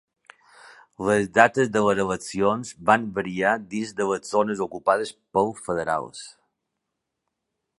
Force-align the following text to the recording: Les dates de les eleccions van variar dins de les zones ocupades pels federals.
Les 1.09 1.27
dates 1.39 1.69
de 1.75 1.83
les 1.87 2.01
eleccions 2.03 2.71
van 2.91 3.05
variar 3.19 3.51
dins 3.75 3.93
de 4.01 4.09
les 4.13 4.33
zones 4.37 4.65
ocupades 4.67 5.13
pels 5.37 5.63
federals. 5.69 6.25